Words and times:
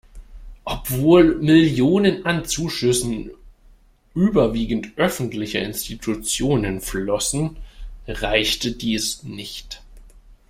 Obwohl 0.63 1.35
Millionen 1.41 2.25
an 2.25 2.43
Zuschüssen 2.43 3.29
überwiegend 4.15 4.93
öffentlicher 4.97 5.61
Institutionen 5.61 6.81
flossen, 6.81 7.57
reichte 8.07 8.71
dies 8.71 9.21
nicht. 9.21 9.83